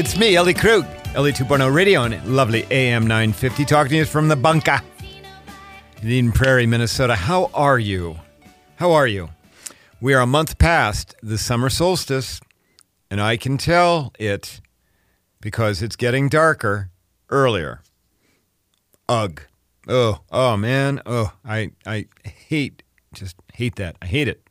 [0.00, 4.28] It's me, Ellie Krug, Ellie 2.0 Radio on lovely AM 950, talking to you from
[4.28, 4.80] the bunker
[6.02, 7.14] in Prairie, Minnesota.
[7.14, 8.18] How are you?
[8.76, 9.28] How are you?
[10.00, 12.40] We are a month past the summer solstice,
[13.10, 14.62] and I can tell it
[15.38, 16.88] because it's getting darker
[17.28, 17.82] earlier.
[19.06, 19.42] Ugh.
[19.86, 21.02] Oh, oh man.
[21.04, 23.96] Oh, I I hate just hate that.
[24.00, 24.42] I hate it.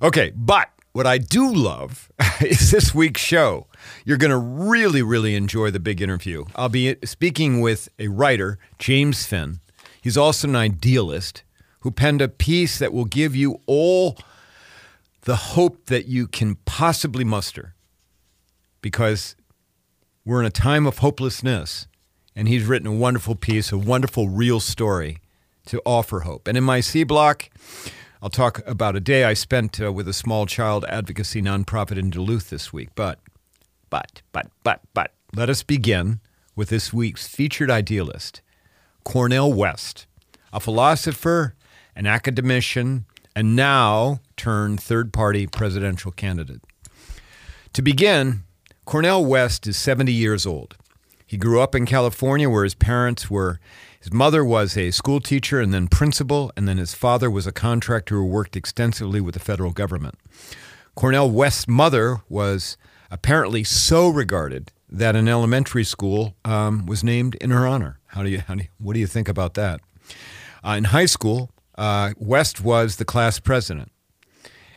[0.00, 3.66] Okay, but what I do love is this week's show.
[4.10, 6.44] You're going to really, really enjoy the big interview.
[6.56, 9.60] I'll be speaking with a writer, James Finn.
[10.02, 11.44] He's also an idealist
[11.82, 14.18] who penned a piece that will give you all
[15.20, 17.76] the hope that you can possibly muster
[18.80, 19.36] because
[20.24, 21.86] we're in a time of hopelessness.
[22.34, 25.18] And he's written a wonderful piece, a wonderful real story
[25.66, 26.48] to offer hope.
[26.48, 27.48] And in my C block,
[28.20, 32.10] I'll talk about a day I spent uh, with a small child advocacy nonprofit in
[32.10, 32.88] Duluth this week.
[32.96, 33.20] But,
[33.90, 36.20] but, but, but, but, let us begin
[36.56, 38.42] with this week's featured idealist,
[39.04, 40.06] Cornel West,
[40.52, 41.54] a philosopher,
[41.94, 43.04] an academician,
[43.36, 46.62] and now turned third party presidential candidate.
[47.74, 48.42] To begin,
[48.84, 50.76] Cornel West is 70 years old.
[51.26, 53.60] He grew up in California where his parents were
[54.00, 57.52] his mother was a school teacher and then principal, and then his father was a
[57.52, 60.14] contractor who worked extensively with the federal government.
[60.94, 62.78] Cornel West's mother was
[63.10, 67.98] apparently so regarded that an elementary school um, was named in her honor.
[68.06, 69.80] How do you, how do you, what do you think about that?
[70.64, 73.90] Uh, in high school, uh, West was the class president.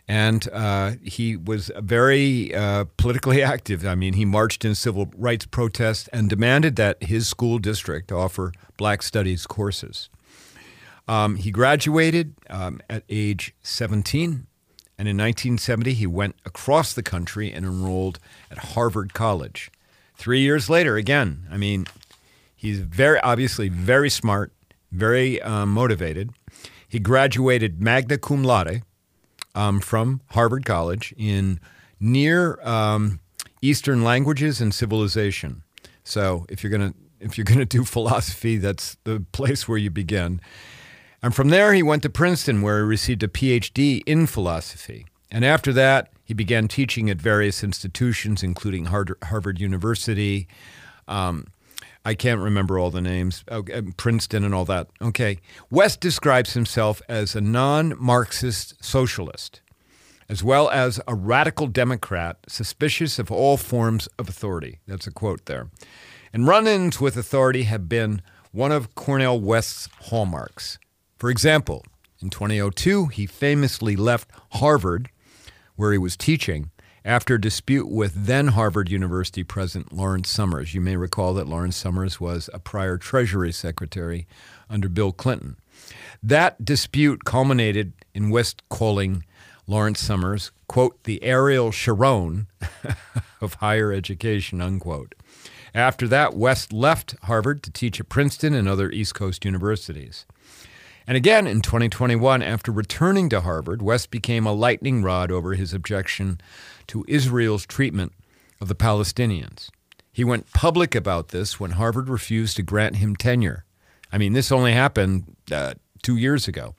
[0.08, 3.86] And uh, he was very uh, politically active.
[3.86, 8.52] I mean, he marched in civil rights protests and demanded that his school district offer
[8.78, 10.10] black studies courses.
[11.08, 14.48] Um, he graduated um, at age 17,
[15.04, 18.20] and in 1970 he went across the country and enrolled
[18.50, 19.70] at Harvard College.
[20.16, 21.88] Three years later, again, I mean,
[22.56, 24.54] he's very obviously very smart,
[24.94, 26.30] very uh, motivated.
[26.88, 28.84] He graduated magna cum laude
[29.54, 31.60] um, from Harvard College in
[32.00, 33.20] near um,
[33.62, 35.64] Eastern languages and civilization.
[36.06, 40.40] So if you're gonna if you're gonna do philosophy, that's the place where you begin.
[41.24, 45.06] And from there, he went to Princeton, where he received a PhD in philosophy.
[45.32, 50.50] And after that, he began teaching at various institutions, including Harvard University.
[51.08, 51.48] Um,
[52.06, 53.64] I can't remember all the names, oh,
[53.96, 54.88] Princeton and all that.
[55.02, 55.40] Okay.
[55.70, 59.62] West describes himself as a non Marxist socialist,
[60.28, 64.80] as well as a radical Democrat suspicious of all forms of authority.
[64.88, 65.70] That's a quote there.
[66.34, 70.78] And run ins with authority have been one of Cornel West's hallmarks.
[71.18, 71.86] For example,
[72.22, 75.10] in 2002, he famously left Harvard,
[75.76, 76.72] where he was teaching,
[77.06, 80.74] after a dispute with then Harvard University President Lawrence Summers.
[80.74, 84.26] You may recall that Lawrence Summers was a prior Treasury Secretary
[84.70, 85.58] under Bill Clinton.
[86.22, 89.26] That dispute culminated in West calling
[89.68, 92.48] Lawrence Summers, quote, the Ariel Sharon
[93.42, 95.16] of higher education, unquote.
[95.74, 100.26] After that, West left Harvard to teach at Princeton and other East Coast universities.
[101.06, 105.74] And again in 2021, after returning to Harvard, West became a lightning rod over his
[105.74, 106.40] objection
[106.88, 108.14] to Israel's treatment
[108.62, 109.70] of the Palestinians.
[110.12, 113.66] He went public about this when Harvard refused to grant him tenure.
[114.12, 116.76] I mean, this only happened uh, two years ago.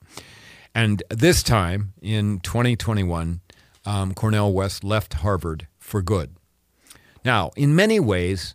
[0.75, 3.41] And this time in 2021,
[3.85, 6.37] um, Cornel West left Harvard for good.
[7.25, 8.55] Now, in many ways,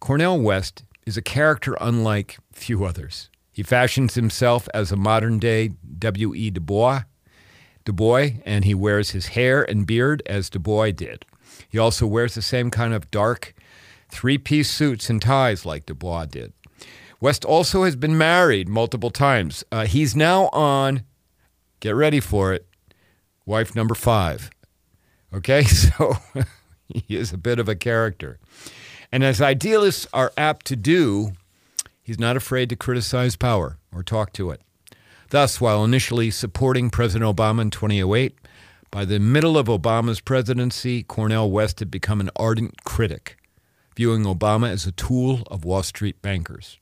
[0.00, 3.30] Cornel West is a character unlike few others.
[3.58, 6.50] He fashions himself as a modern day W.E.
[6.50, 7.02] Du Bois,
[7.84, 11.26] Du Bois, and he wears his hair and beard as Du Bois did.
[11.68, 13.54] He also wears the same kind of dark
[14.10, 16.52] three piece suits and ties like Du Bois did.
[17.20, 19.64] West also has been married multiple times.
[19.72, 21.02] Uh, he's now on,
[21.80, 22.64] get ready for it,
[23.44, 24.52] wife number five.
[25.34, 26.16] Okay, so
[26.88, 28.38] he is a bit of a character.
[29.10, 31.32] And as idealists are apt to do,
[32.08, 34.62] he's not afraid to criticize power or talk to it.
[35.28, 38.38] Thus, while initially supporting President Obama in 2008,
[38.90, 43.36] by the middle of Obama's presidency, Cornel West had become an ardent critic,
[43.94, 46.78] viewing Obama as a tool of Wall Street bankers.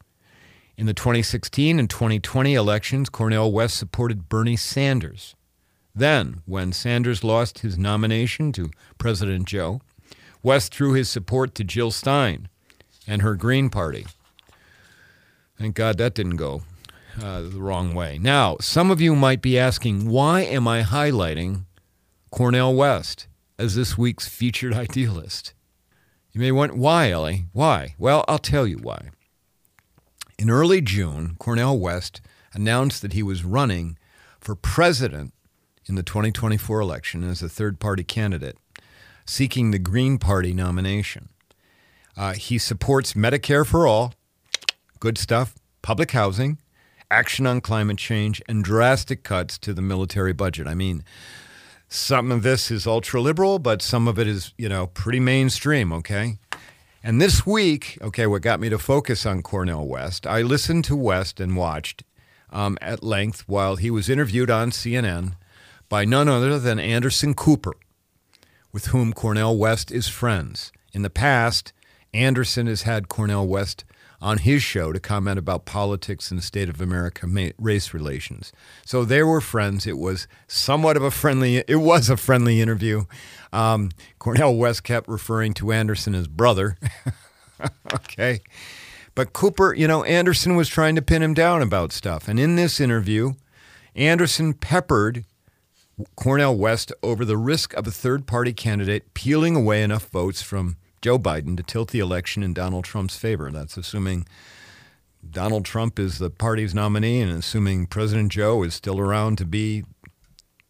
[0.76, 5.34] In the 2016 and 2020 elections, Cornel West supported Bernie Sanders.
[5.93, 9.81] Then, when Sanders lost his nomination to President Joe,
[10.44, 12.49] West threw his support to Jill Stein
[13.08, 14.06] and her Green Party.
[15.58, 16.62] Thank God that didn't go
[17.23, 18.19] uh, the wrong way.
[18.19, 21.64] Now, some of you might be asking, why am I highlighting
[22.31, 23.26] Cornel West
[23.58, 25.55] as this week's featured idealist?
[26.32, 27.47] You may want, why, Ellie?
[27.53, 27.94] Why?
[27.99, 29.11] Well, I'll tell you why.
[30.38, 32.20] In early June, Cornel West
[32.53, 33.97] announced that he was running
[34.38, 35.32] for president
[35.87, 38.58] in the 2024 election as a third party candidate,
[39.25, 41.31] seeking the Green Party nomination.
[42.17, 44.12] Uh, he supports Medicare for all,
[45.00, 46.58] good stuff, public housing,
[47.10, 50.66] action on climate change, and drastic cuts to the military budget.
[50.66, 51.04] I mean,
[51.88, 55.93] some of this is ultra liberal, but some of it is, you know, pretty mainstream,
[55.93, 56.38] okay?
[57.02, 60.96] And this week, okay, what got me to focus on Cornel West, I listened to
[60.96, 62.02] West and watched
[62.50, 65.34] um, at length while he was interviewed on CNN
[65.88, 67.75] by none other than Anderson Cooper,
[68.72, 70.72] with whom Cornel West is friends.
[70.93, 71.72] In the past,
[72.12, 73.84] Anderson has had Cornel West
[74.26, 77.28] on his show to comment about politics and the state of America
[77.58, 78.52] race relations.
[78.84, 79.87] So they were friends.
[79.87, 81.62] It was somewhat of a friendly.
[81.69, 83.05] It was a friendly interview.
[83.52, 86.76] Um, Cornel West kept referring to Anderson as brother.
[87.94, 88.40] okay.
[89.14, 92.26] But Cooper, you know, Anderson was trying to pin him down about stuff.
[92.26, 93.34] And in this interview,
[93.94, 95.25] Anderson peppered
[96.17, 100.79] Cornel West over the risk of a third party candidate peeling away enough votes from
[101.06, 103.53] Joe Biden to tilt the election in Donald Trump's favor.
[103.53, 104.26] That's assuming
[105.31, 109.85] Donald Trump is the party's nominee and assuming President Joe is still around to be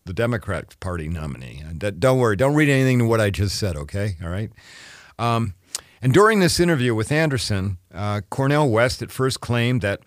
[0.04, 1.62] the Democrat Party nominee.
[1.78, 4.16] Don't worry, don't read anything to what I just said, okay?
[4.22, 4.50] All right.
[5.18, 5.54] Um,
[6.02, 10.02] and during this interview with Anderson, uh, Cornel West at first claimed that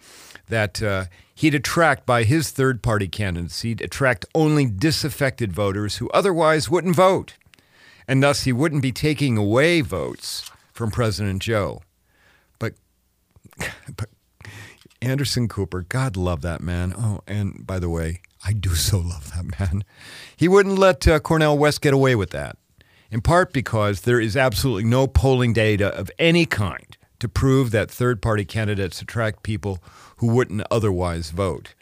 [0.48, 6.70] that uh, he'd attract by his third party candidacy, attract only disaffected voters who otherwise
[6.70, 7.34] wouldn't vote
[8.10, 11.84] and thus he wouldn't be taking away votes from President Joe.
[12.58, 12.74] But,
[13.96, 14.10] but
[15.00, 16.96] Anderson Cooper, God love that man.
[16.98, 19.84] Oh, and by the way, I do so love that man.
[20.36, 22.58] He wouldn't let uh, Cornel West get away with that,
[23.12, 27.92] in part because there is absolutely no polling data of any kind to prove that
[27.92, 29.84] third party candidates attract people
[30.18, 31.76] who wouldn't otherwise vote.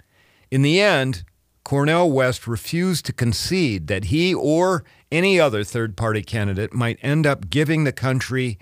[0.52, 1.24] In the end,
[1.68, 7.26] Cornel West refused to concede that he or any other third party candidate might end
[7.26, 8.58] up giving the country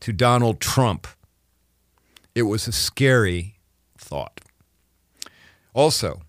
[0.00, 1.06] to Donald Trump.
[2.34, 3.58] It was a scary
[3.96, 4.40] thought.
[5.72, 6.22] Also,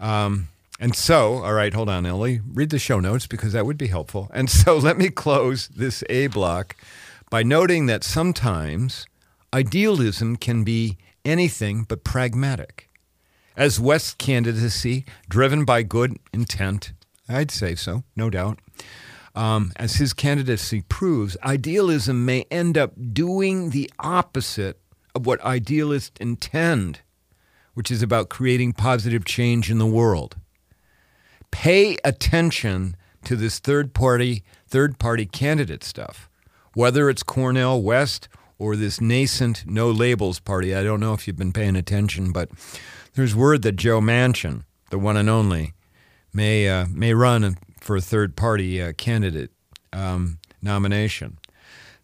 [0.00, 0.48] um,
[0.80, 2.40] and so, all right, hold on, Ellie.
[2.46, 4.30] Read the show notes because that would be helpful.
[4.34, 6.76] And so let me close this A block
[7.30, 9.06] by noting that sometimes
[9.52, 12.88] idealism can be anything but pragmatic.
[13.56, 16.92] As West's candidacy, driven by good intent,
[17.28, 18.60] I'd say so, no doubt,
[19.38, 24.80] um, as his candidacy proves, idealism may end up doing the opposite
[25.14, 27.02] of what idealists intend,
[27.74, 30.36] which is about creating positive change in the world.
[31.52, 36.28] Pay attention to this third party third party candidate stuff,
[36.74, 40.74] whether it's Cornel West or this nascent no labels party.
[40.74, 42.50] I don't know if you've been paying attention, but
[43.14, 45.74] there's word that Joe Manchin, the one and only,
[46.34, 47.56] may uh, may run
[47.88, 49.50] for a third party uh, candidate
[49.94, 51.38] um, nomination.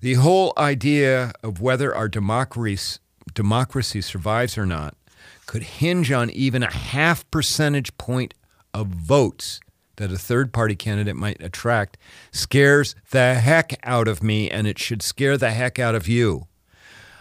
[0.01, 3.01] The whole idea of whether our democracy,
[3.35, 4.97] democracy survives or not
[5.45, 8.33] could hinge on even a half percentage point
[8.73, 9.61] of votes
[9.97, 11.99] that a third party candidate might attract
[12.33, 16.47] scares the heck out of me, and it should scare the heck out of you.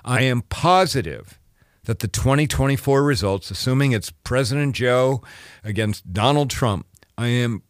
[0.06, 1.38] I am positive
[1.84, 5.22] that the 2024 results, assuming it's President Joe
[5.66, 6.86] against Donald Trump,
[7.18, 7.62] I am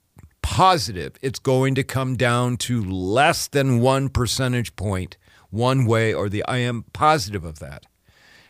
[0.43, 5.17] positive it's going to come down to less than one percentage point
[5.49, 7.85] one way or the I am positive of that.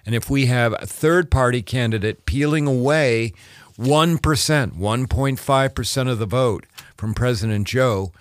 [0.05, 3.33] And if we have a third party candidate peeling away
[3.77, 6.65] 1%, 1.5% of the vote
[6.97, 8.11] from President Joe,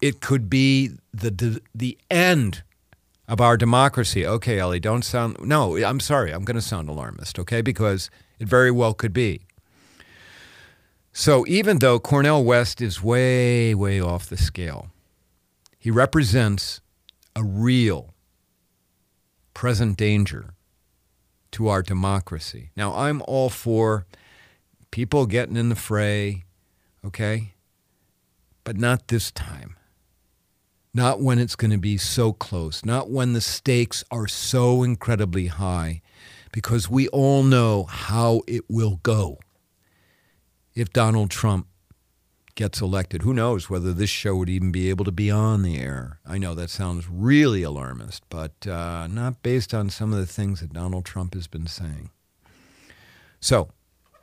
[0.00, 2.62] it could be the, the, the end
[3.26, 4.26] of our democracy.
[4.26, 8.46] Okay, Ellie, don't sound, no, I'm sorry, I'm going to sound alarmist, okay, because it
[8.46, 9.42] very well could be.
[11.16, 14.88] So even though Cornel West is way, way off the scale,
[15.78, 16.80] he represents
[17.36, 18.14] a real
[19.54, 20.54] present danger
[21.52, 22.72] to our democracy.
[22.76, 24.06] Now, I'm all for
[24.90, 26.42] people getting in the fray,
[27.06, 27.54] okay?
[28.64, 29.76] But not this time.
[30.92, 35.46] Not when it's going to be so close, not when the stakes are so incredibly
[35.46, 36.02] high,
[36.50, 39.38] because we all know how it will go
[40.74, 41.66] if Donald Trump
[42.54, 43.22] gets elected.
[43.22, 46.20] Who knows whether this show would even be able to be on the air?
[46.26, 50.60] I know that sounds really alarmist, but uh, not based on some of the things
[50.60, 52.10] that Donald Trump has been saying.
[53.40, 53.68] So,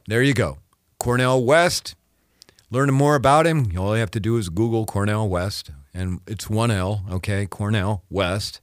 [0.08, 0.60] there you go.
[1.00, 1.96] Cornel West.
[2.70, 6.50] Learn more about him, all you have to do is Google Cornel West, and it's
[6.50, 7.46] one L, okay?
[7.46, 8.62] Cornel West,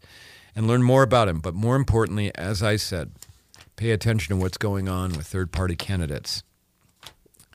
[0.57, 1.41] and learn more about him.
[1.41, 3.13] But more importantly, as I said,
[3.77, 6.43] pay attention to what's going on with third party candidates.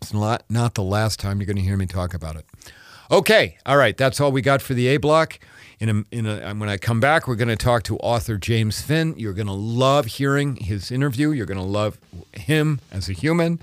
[0.03, 2.45] It's not, not the last time you're going to hear me talk about it.
[3.09, 5.39] Okay, all right, that's all we got for the A block.
[5.79, 8.81] In a, in a, when I come back, we're going to talk to author James
[8.81, 9.13] Finn.
[9.17, 11.31] You're going to love hearing his interview.
[11.31, 11.97] You're going to love
[12.33, 13.59] him as a human.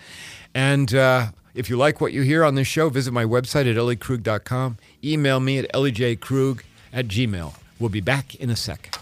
[0.54, 3.76] And uh, if you like what you hear on this show, visit my website at
[3.76, 4.78] elliekrug.com.
[5.04, 7.54] Email me at elliejkrug at gmail.
[7.78, 8.99] We'll be back in a sec.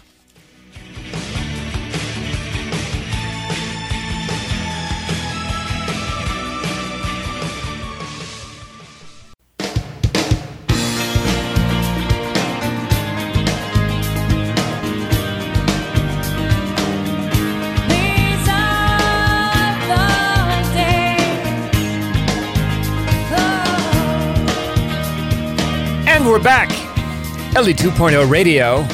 [27.55, 28.87] Ellie 2.0 Radio.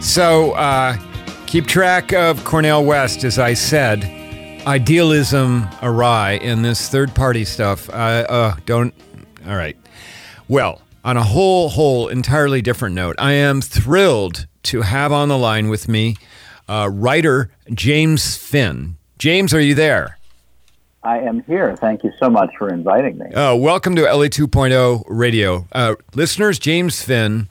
[0.00, 0.96] So uh,
[1.46, 4.04] keep track of Cornel West, as I said.
[4.66, 7.90] Idealism awry in this third party stuff.
[7.90, 8.94] Uh, uh, don't.
[9.46, 9.76] All right.
[10.48, 15.38] Well, on a whole, whole, entirely different note, I am thrilled to have on the
[15.38, 16.16] line with me
[16.68, 18.96] uh, writer James Finn.
[19.18, 20.15] James, are you there?
[21.06, 21.76] I am here.
[21.76, 23.26] Thank you so much for inviting me.
[23.26, 25.68] Uh, welcome to Ellie 2.0 Radio.
[25.70, 27.48] Uh, listeners, James Finn,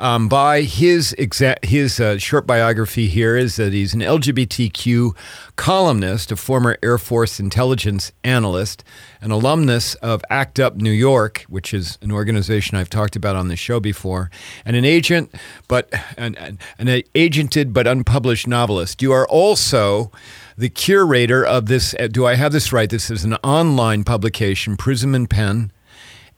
[0.00, 5.16] um, by his exa- his uh, short biography here is that he's an LGBTQ
[5.54, 8.82] columnist, a former Air Force intelligence analyst,
[9.20, 13.46] an alumnus of ACT UP New York, which is an organization I've talked about on
[13.46, 14.28] the show before,
[14.64, 15.32] and an agent,
[15.68, 19.02] but an, an, an agented but unpublished novelist.
[19.02, 20.10] You are also
[20.58, 21.94] the curator of this.
[21.98, 22.90] Uh, do I have this right?
[22.90, 25.70] This is an online publication, Prism and Pen,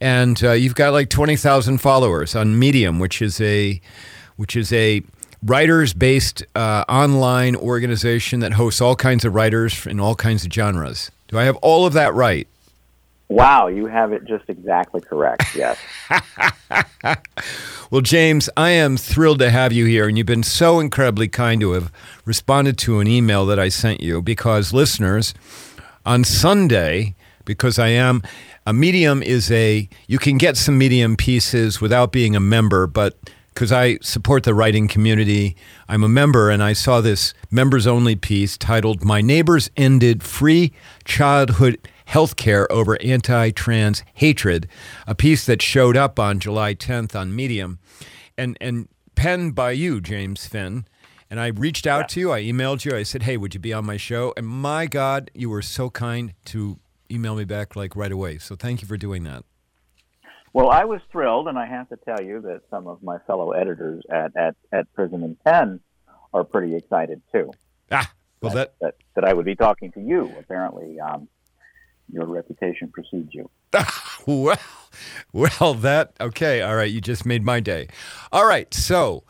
[0.00, 3.80] and uh, you've got like twenty thousand followers on Medium, which is a
[4.36, 5.02] which is a
[5.42, 11.10] writers-based uh, online organization that hosts all kinds of writers in all kinds of genres.
[11.28, 12.46] Do I have all of that right?
[13.30, 15.54] Wow, you have it just exactly correct.
[15.54, 15.78] Yes.
[17.90, 21.60] well, James, I am thrilled to have you here, and you've been so incredibly kind
[21.60, 21.92] to have
[22.24, 25.32] responded to an email that I sent you because listeners,
[26.04, 28.20] on Sunday, because I am
[28.66, 33.16] a medium is a you can get some medium pieces without being a member, but
[33.54, 35.54] because I support the writing community,
[35.88, 40.72] I'm a member, and I saw this members only piece titled "My Neighbors Ended Free
[41.04, 41.78] Childhood."
[42.10, 44.68] Healthcare over anti trans hatred,
[45.06, 47.78] a piece that showed up on July 10th on Medium
[48.36, 50.86] and, and penned by you, James Finn.
[51.30, 52.06] And I reached out yeah.
[52.06, 52.32] to you.
[52.32, 52.96] I emailed you.
[52.96, 54.34] I said, hey, would you be on my show?
[54.36, 58.38] And my God, you were so kind to email me back like right away.
[58.38, 59.44] So thank you for doing that.
[60.52, 63.52] Well, I was thrilled, and I have to tell you that some of my fellow
[63.52, 65.78] editors at, at, at Prism and Pen
[66.34, 67.52] are pretty excited too.
[67.92, 68.10] Ah,
[68.42, 70.32] well, that, that, that, that I would be talking to you.
[70.40, 71.28] Apparently, um,
[72.12, 73.50] your reputation precedes you.
[74.26, 74.58] well,
[75.32, 76.62] well, that okay.
[76.62, 77.88] All right, you just made my day.
[78.32, 79.24] All right, so,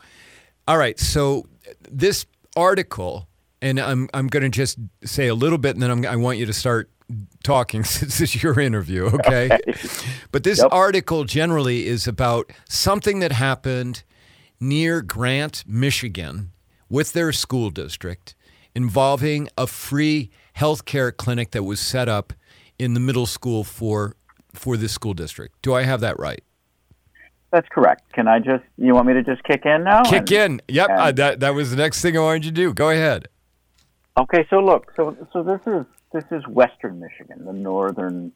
[0.67, 1.45] all right, so
[1.89, 3.27] this article,
[3.61, 6.37] and I'm I'm going to just say a little bit, and then I'm, i want
[6.37, 6.89] you to start
[7.43, 9.49] talking since this is your interview, okay?
[9.51, 9.79] okay.
[10.31, 10.69] But this yep.
[10.71, 14.03] article generally is about something that happened
[14.59, 16.51] near Grant, Michigan,
[16.89, 18.35] with their school district
[18.73, 22.33] involving a free healthcare clinic that was set up
[22.81, 24.15] in the middle school for
[24.53, 25.61] for this school district.
[25.61, 26.43] Do I have that right?
[27.51, 28.11] That's correct.
[28.13, 28.63] Can I just?
[28.77, 30.03] You want me to just kick in now?
[30.03, 30.75] Kick and, in.
[30.75, 30.89] Yep.
[30.89, 32.73] And, uh, that that was the next thing I wanted you to do.
[32.73, 33.27] Go ahead.
[34.17, 34.47] Okay.
[34.49, 34.91] So look.
[34.95, 38.31] So so this is this is Western Michigan, the northern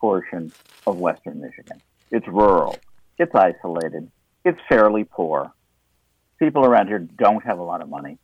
[0.00, 0.50] portion
[0.86, 1.80] of Western Michigan.
[2.10, 2.78] It's rural.
[3.18, 4.10] It's isolated.
[4.44, 5.52] It's fairly poor.
[6.38, 8.16] People around here don't have a lot of money.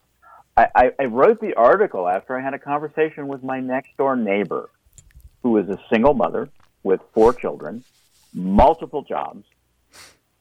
[0.57, 4.17] I, I, I wrote the article after I had a conversation with my next door
[4.17, 4.71] neighbor
[5.47, 6.49] who is a single mother
[6.83, 7.85] with four children,
[8.35, 9.45] multiple jobs,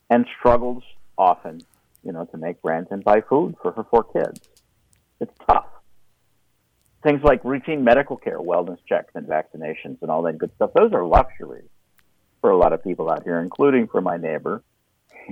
[0.10, 0.82] and struggles
[1.16, 1.62] often,
[2.04, 4.40] you know, to make rent and buy food for her four kids.
[5.20, 5.68] It's tough.
[7.04, 10.92] Things like routine medical care, wellness checks, and vaccinations, and all that good stuff, those
[10.92, 11.70] are luxuries
[12.42, 14.64] for a lot of people out here, including for my neighbor.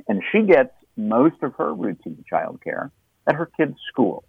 [0.07, 2.91] And she gets most of her routine child care
[3.25, 4.23] at her kid's school.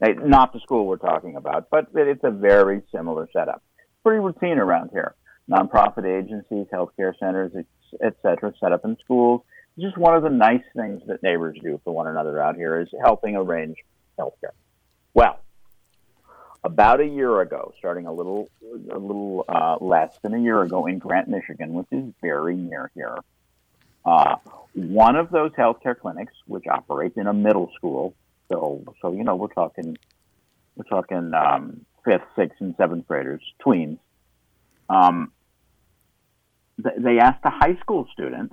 [0.00, 3.62] Not the school we're talking about, but it's a very similar setup
[4.04, 5.14] pretty routine around here.
[5.50, 7.52] Nonprofit agencies, healthcare centers,
[8.00, 9.42] et cetera, set up in schools.
[9.78, 12.88] Just one of the nice things that neighbors do for one another out here is
[13.02, 13.76] helping arrange
[14.18, 14.54] healthcare.
[15.14, 15.40] Well,
[16.62, 18.48] about a year ago, starting a little
[18.90, 22.90] a little uh, less than a year ago in Grant, Michigan, which is very near
[22.94, 23.18] here.
[24.04, 24.36] Uh,
[24.74, 28.14] one of those healthcare clinics, which operates in a middle school,
[28.50, 29.96] so so you know we're talking
[30.76, 33.98] we're talking um, fifth, sixth, and seventh graders, tweens.
[34.88, 35.32] Um,
[36.82, 38.52] th- they asked a high school student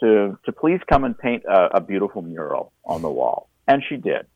[0.00, 3.96] to to please come and paint a, a beautiful mural on the wall, and she
[3.96, 4.26] did.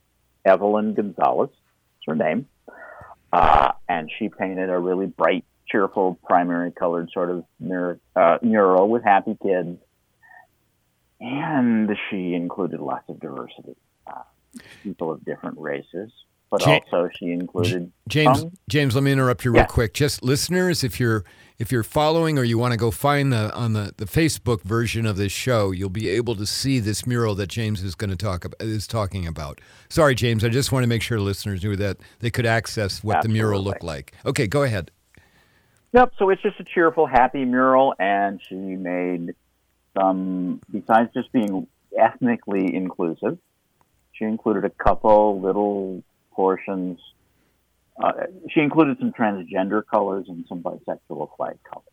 [0.44, 2.49] Evelyn Gonzalez, is her name,
[3.32, 8.88] uh, and she painted a really bright, cheerful, primary colored sort of mirror, uh, mural
[8.88, 9.78] with happy kids,
[11.21, 14.23] and she included lots of diversity, uh,
[14.82, 16.11] people of different races,
[16.52, 19.66] but Ja- also she included James, James, let me interrupt you real Yeah.
[19.66, 19.94] quick.
[19.94, 21.25] Just listeners, if you're
[21.59, 25.06] if you're following or you want to go find the on the, the Facebook version
[25.06, 28.16] of this show, you'll be able to see this mural that James is going to
[28.16, 29.61] talk about, is talking about.
[29.88, 33.23] Sorry, James, I just want to make sure listeners knew that they could access what
[33.23, 34.12] the mural looked like.
[34.26, 34.90] Okay, go ahead.
[35.94, 36.12] Yep.
[36.18, 39.35] So it's just a cheerful, happy mural, and she made
[39.97, 40.61] some.
[40.71, 41.66] Besides just being
[41.99, 43.38] ethnically inclusive,
[44.12, 46.02] she included a couple little
[46.34, 46.98] portions.
[48.02, 48.12] Uh,
[48.50, 51.84] she included some transgender colors and some bisexual flag colors,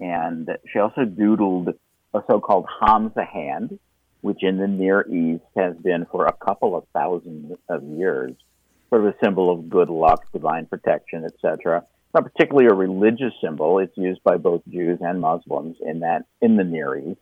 [0.00, 1.74] and she also doodled
[2.14, 3.78] a so-called Hamza hand,
[4.20, 8.32] which in the Near East has been for a couple of thousand of years
[8.88, 13.78] sort of a symbol of good luck, divine protection, etc not particularly a religious symbol.
[13.78, 17.20] It's used by both Jews and Muslims in that in the Near East.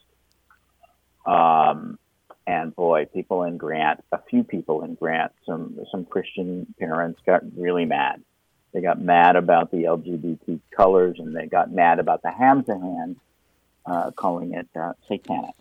[1.26, 1.98] Um,
[2.46, 7.42] and boy, people in Grant, a few people in Grant, some some Christian parents got
[7.56, 8.22] really mad.
[8.72, 13.16] They got mad about the LGBT colors, and they got mad about the Hamza hand,
[13.84, 15.54] uh, calling it uh, satanic,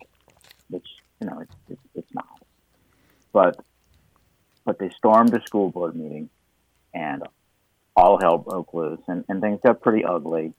[0.68, 0.86] which
[1.20, 2.42] you know it's, it's it's not.
[3.32, 3.58] But
[4.64, 6.30] but they stormed a school board meeting,
[6.94, 7.22] and
[7.96, 10.52] all hell broke loose and, and things got pretty ugly.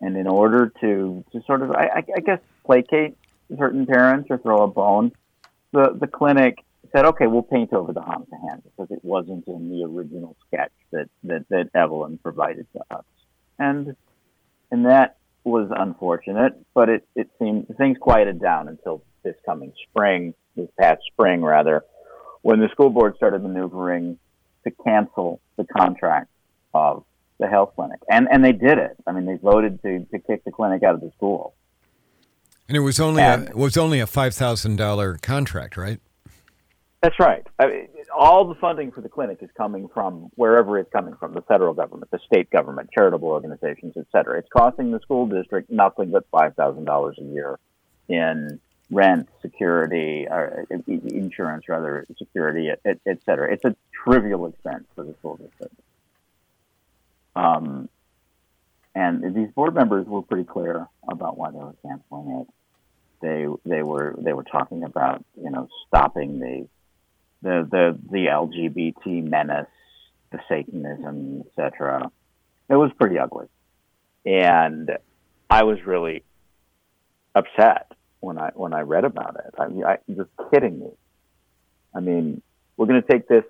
[0.00, 3.16] And in order to, to sort of, I I guess, placate
[3.56, 5.12] certain parents or throw a bone,
[5.76, 6.58] the, the clinic
[6.94, 10.72] said, okay, we'll paint over the Hamza hand because it wasn't in the original sketch
[10.92, 13.04] that, that, that Evelyn provided to us.
[13.58, 13.94] And,
[14.70, 20.34] and that was unfortunate, but it, it seemed things quieted down until this coming spring,
[20.56, 21.84] this past spring rather,
[22.40, 24.18] when the school board started maneuvering
[24.64, 26.30] to cancel the contract
[26.72, 27.04] of
[27.38, 28.00] the health clinic.
[28.10, 28.96] And and they did it.
[29.06, 31.54] I mean, they voted to, to kick the clinic out of the school.
[32.68, 36.00] And it was only And- a it was only a five thousand dollar contract, right?
[37.02, 37.46] That's right.
[37.58, 41.34] I mean, all the funding for the clinic is coming from wherever it's coming from,
[41.34, 44.38] the federal government, the state government, charitable organizations, et cetera.
[44.38, 47.58] It's costing the school district nothing but $5,000 a year
[48.08, 48.58] in
[48.90, 53.52] rent, security, uh, insurance, rather, security, et, et cetera.
[53.52, 55.74] It's a trivial expense for the school district.
[57.36, 57.88] Um,
[58.96, 62.46] and these board members were pretty clear about why they were canceling it.
[63.20, 66.66] They they were they were talking about you know stopping the
[67.42, 69.68] the the the LGBT menace,
[70.32, 72.10] the Satanism, etc.
[72.70, 73.48] It was pretty ugly,
[74.24, 74.90] and
[75.50, 76.24] I was really
[77.34, 79.54] upset when I when I read about it.
[79.58, 80.90] I mean, I, you're kidding me.
[81.94, 82.40] I mean,
[82.78, 83.44] we're going to take this.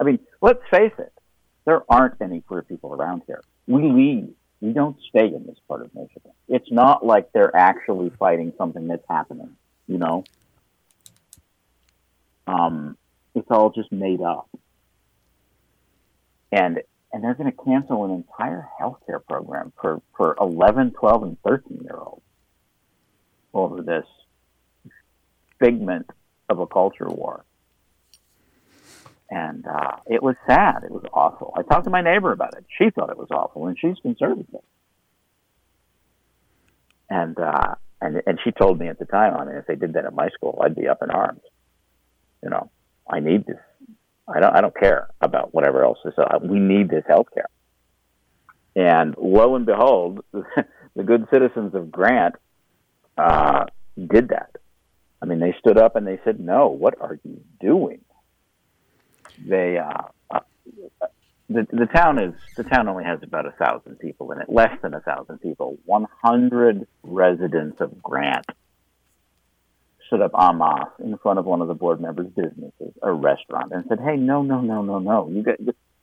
[0.00, 1.12] I mean, let's face it.
[1.66, 3.42] There aren't any queer people around here.
[3.66, 4.34] We leave.
[4.60, 6.32] We don't stay in this part of Michigan.
[6.48, 9.56] It's not like they're actually fighting something that's happening.
[9.86, 10.24] You know.
[12.46, 12.96] Um,
[13.34, 14.48] it's all just made up.
[16.52, 16.80] And
[17.12, 21.80] and they're going to cancel an entire healthcare program for, for 11, 12, and 13
[21.82, 22.22] year olds
[23.54, 24.04] over this
[25.58, 26.10] figment
[26.50, 27.44] of a culture war.
[29.28, 30.84] And uh, it was sad.
[30.84, 31.52] It was awful.
[31.56, 32.64] I talked to my neighbor about it.
[32.78, 34.62] She thought it was awful, and she's conservative.
[37.10, 39.94] And uh, and and she told me at the time, I mean, if they did
[39.94, 41.40] that at my school, I'd be up in arms.
[42.42, 42.70] You know,
[43.08, 43.58] I need this.
[44.28, 44.54] I don't.
[44.56, 46.14] I don't care about whatever else is.
[46.16, 47.48] Uh, we need this health care.
[48.76, 52.34] And lo and behold, the good citizens of Grant
[53.16, 53.64] uh,
[53.96, 54.56] did that.
[55.22, 58.00] I mean, they stood up and they said, "No, what are you doing?"
[59.44, 60.40] They uh, uh,
[61.48, 64.72] the the town is the town only has about a thousand people in it, less
[64.82, 65.78] than a thousand people.
[65.84, 68.46] One hundred residents of Grant
[70.06, 73.72] stood up en masse in front of one of the board members' businesses, a restaurant,
[73.72, 75.28] and said, "Hey, no, no, no, no, no!
[75.28, 75.60] You get,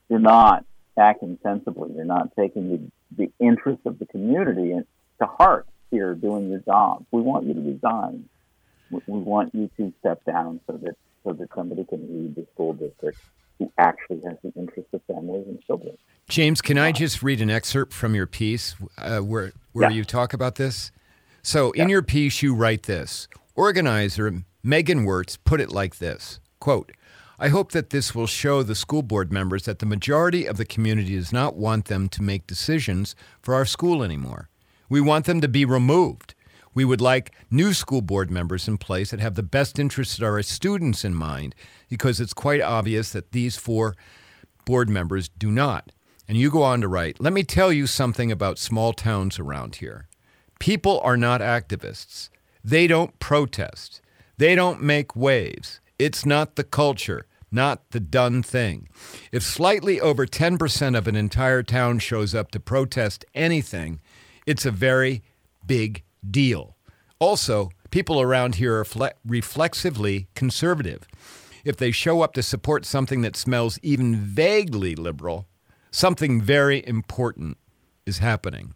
[0.09, 0.65] you're not
[0.97, 1.91] acting sensibly.
[1.95, 4.73] You're not taking the, the interests of the community
[5.19, 7.05] to heart here, doing your job.
[7.11, 8.29] We want you to resign.
[8.91, 12.73] We want you to step down so that so that somebody can lead the school
[12.73, 13.19] district
[13.59, 15.95] who actually has the interest of families and children.
[16.27, 19.95] James, can I just read an excerpt from your piece uh, where where Yeah.
[19.97, 20.91] you talk about this?
[21.41, 21.93] So, in Yeah.
[21.93, 23.27] your piece, you write this.
[23.55, 26.91] Organizer Megan Wirtz put it like this: "Quote:
[27.39, 30.65] I hope that this will show the school board members that the majority of the
[30.65, 34.49] community does not want them to make decisions for our school anymore.
[34.89, 36.32] We want them to be removed.
[36.73, 40.23] We would like new school board members in place that have the best interests of
[40.23, 41.55] our students in mind,
[41.89, 43.95] because it's quite obvious that these four
[44.65, 45.91] board members do not.
[46.27, 49.75] And you go on to write, let me tell you something about small towns around
[49.75, 50.07] here.
[50.59, 52.29] People are not activists.
[52.63, 54.01] They don't protest.
[54.37, 55.81] They don't make waves.
[55.99, 58.87] It's not the culture, not the done thing.
[59.31, 63.99] If slightly over 10% of an entire town shows up to protest anything,
[64.45, 65.21] it's a very
[65.67, 66.75] big deal.
[67.19, 71.07] Also, people around here are fle- reflexively conservative.
[71.63, 75.47] If they show up to support something that smells even vaguely liberal,
[75.91, 77.57] something very important
[78.05, 78.75] is happening.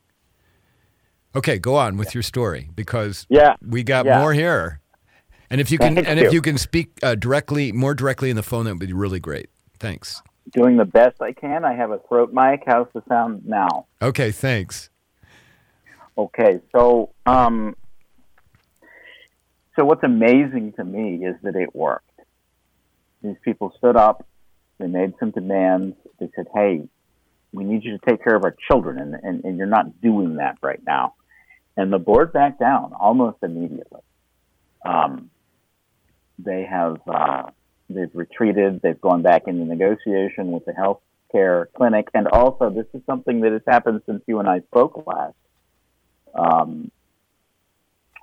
[1.35, 4.19] Okay, go on with your story because Yeah, we got yeah.
[4.21, 4.79] more here.
[5.49, 6.37] And if you can, Thank and if you.
[6.37, 9.49] you can speak uh, directly, more directly in the phone, that would be really great.
[9.79, 10.21] Thanks.
[10.51, 11.65] Doing the best I can.
[11.65, 12.63] I have a throat mic.
[12.65, 13.85] How's the sound now?
[14.01, 14.89] Okay, thanks.
[16.17, 17.75] Okay, so um,
[19.75, 22.09] so what's amazing to me is that it worked.
[23.21, 24.25] These people stood up,
[24.79, 25.95] they made some demands.
[26.19, 26.87] They said, "Hey,
[27.53, 30.37] we need you to take care of our children, and, and, and you're not doing
[30.37, 31.13] that right now."
[31.75, 34.01] And the board backed down almost immediately.
[34.83, 35.29] Um,
[36.39, 37.43] they have uh,
[37.91, 38.81] they've retreated.
[38.81, 41.01] They've gone back into negotiation with the health
[41.31, 45.05] care clinic, and also this is something that has happened since you and I spoke
[45.05, 45.35] last
[46.37, 46.91] um,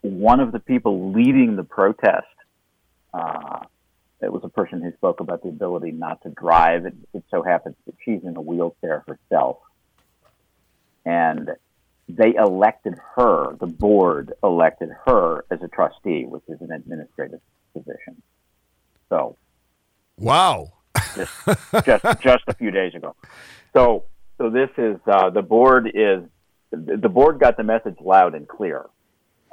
[0.03, 2.27] one of the people leading the protest,
[3.13, 3.61] uh,
[4.21, 6.87] it was a person who spoke about the ability not to drive.
[6.87, 9.59] It, it so happens that she's in a wheelchair herself.
[11.05, 11.51] And
[12.09, 17.41] they elected her, the board elected her as a trustee, which is an administrative
[17.75, 18.23] position.
[19.09, 19.37] So
[20.19, 20.73] Wow.
[21.85, 23.15] just just a few days ago.
[23.73, 24.05] So
[24.39, 26.23] so this is uh, the board is
[26.77, 28.87] the board got the message loud and clear.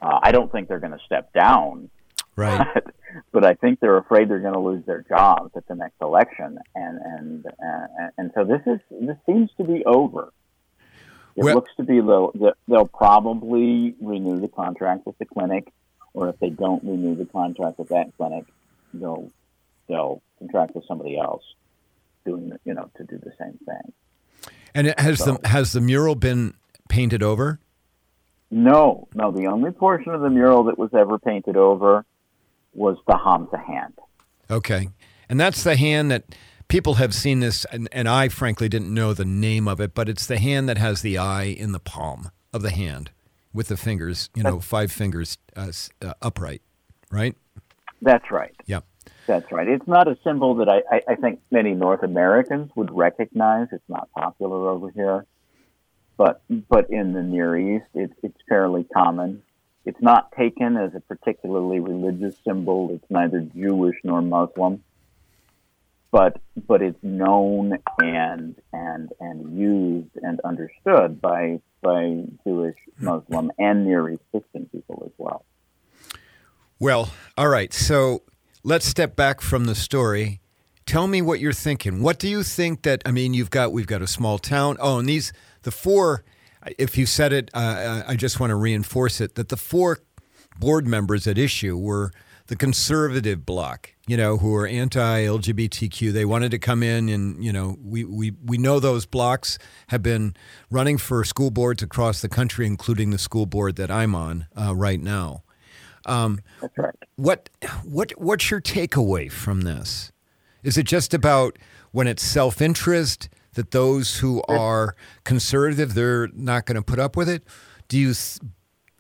[0.02, 1.90] Uh, I don't think they're going to step down,
[2.36, 2.68] Right.
[2.74, 2.96] but,
[3.32, 6.58] but I think they're afraid they're going to lose their jobs at the next election,
[6.76, 10.32] and and uh, and so this is this seems to be over.
[11.36, 12.32] It Well- looks to be they'll
[12.68, 15.72] they'll probably renew the contract with the clinic,
[16.14, 18.46] or if they don't renew the contract with that clinic,
[18.94, 19.30] they'll
[19.88, 21.44] they'll contract with somebody else
[22.26, 23.94] doing you know to do the same thing.
[24.74, 26.56] And it has So- the has the mural been
[26.92, 27.60] painted over?
[28.52, 29.32] No, no.
[29.32, 32.06] The only portion of the mural that was ever painted over
[32.74, 33.94] was the Hamza hand.
[34.50, 34.90] Okay.
[35.30, 36.26] And that's the hand that
[36.68, 40.10] people have seen this, and, and I frankly didn't know the name of it, but
[40.10, 43.12] it's the hand that has the eye in the palm of the hand
[43.54, 46.62] with the fingers, you know, five fingers uh, uh, upright,
[47.10, 47.36] right?
[48.02, 48.56] That's right.
[48.66, 48.86] Yep.
[49.28, 49.68] That's right.
[49.68, 53.68] It's not a symbol that I, I, I think many North Americans would recognize.
[53.72, 55.26] It's not popular over here,
[56.22, 59.42] but but in the Near East, it, it's fairly common.
[59.86, 62.92] It's not taken as a particularly religious symbol.
[62.94, 64.84] It's neither Jewish nor Muslim,
[66.12, 73.88] but but it's known and and and used and understood by by Jewish, Muslim, and
[73.88, 75.44] Near East Christian people as well.
[76.78, 77.74] Well, all right.
[77.74, 78.22] So
[78.64, 80.40] let's step back from the story.
[80.86, 82.04] Tell me what you're thinking.
[82.04, 83.02] What do you think that?
[83.08, 84.78] I mean, you've got we've got a small town.
[84.80, 86.24] Oh, and these the four.
[86.78, 90.00] If you said it, uh, I just want to reinforce it that the four
[90.60, 92.12] board members at issue were
[92.48, 93.94] the conservative bloc.
[94.08, 96.12] You know, who are anti-LGBTQ.
[96.12, 100.04] They wanted to come in, and you know, we we we know those blocks have
[100.04, 100.36] been
[100.70, 104.76] running for school boards across the country, including the school board that I'm on uh,
[104.76, 105.44] right now.
[106.60, 106.96] That's right.
[107.16, 107.50] What
[107.84, 110.12] what what's your takeaway from this?
[110.64, 111.58] Is it just about
[111.92, 117.30] when it's self-interest that those who are conservative they're not going to put up with
[117.30, 117.44] it?
[117.88, 118.40] Do you th-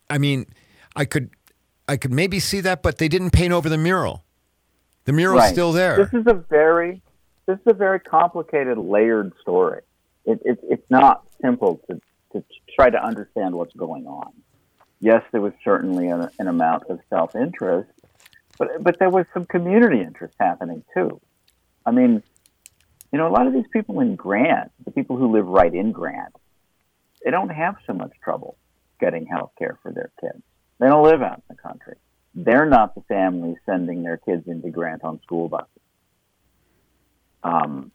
[0.09, 0.45] I mean,
[0.95, 1.29] I could
[1.87, 4.23] I could maybe see that but they didn't paint over the mural.
[5.05, 5.51] The mural's Right.
[5.53, 5.97] still there.
[5.97, 7.01] This is a very
[7.47, 9.81] this is a very complicated, layered story.
[10.25, 11.99] It, it, it's not simple to,
[12.33, 12.43] to
[12.75, 14.31] try to understand what's going on.
[14.99, 17.89] Yes, there was certainly an, an amount of self interest,
[18.59, 21.19] but but there was some community interest happening too.
[21.85, 22.21] I mean,
[23.11, 25.91] you know, a lot of these people in Grant, the people who live right in
[25.91, 26.33] Grant,
[27.23, 28.57] they don't have so much trouble
[28.99, 30.41] getting health care for their kids.
[30.79, 31.95] They don't live out in the country.
[32.33, 35.67] They're not the families sending their kids into Grant on school buses.
[37.43, 37.91] Um,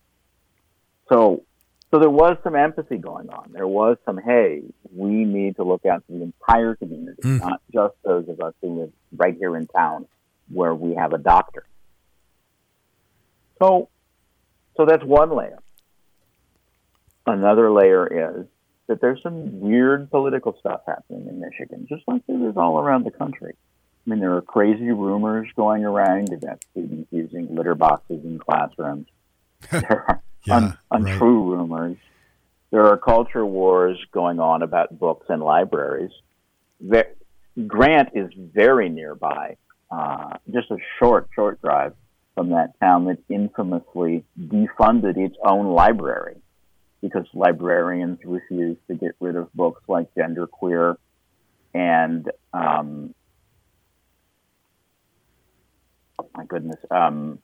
[1.08, 1.44] so,
[1.90, 3.50] so there was some empathy going on.
[3.52, 4.62] There was some, hey,
[4.94, 7.40] we need to look out for the entire community, Mm.
[7.40, 10.06] not just those of us who live right here in town
[10.52, 11.66] where we have a doctor.
[13.58, 13.88] So,
[14.76, 15.58] so that's one layer.
[17.26, 18.06] Another layer
[18.40, 18.46] is
[18.86, 23.04] that there's some weird political stuff happening in Michigan, just like there is all around
[23.04, 23.54] the country.
[24.06, 29.06] I mean, there are crazy rumors going around about students using litter boxes in classrooms.
[29.70, 31.96] There are Yeah, un- untrue rumors.
[32.70, 36.12] There are culture wars going on about books and libraries.
[36.80, 37.02] Ve-
[37.66, 39.56] Grant is very nearby,
[39.90, 41.94] uh, just a short, short drive
[42.36, 46.36] from that town that infamously defunded its own library
[47.00, 50.96] because librarians refused to get rid of books like Genderqueer
[51.74, 53.14] and, um,
[56.18, 57.38] oh my goodness, um,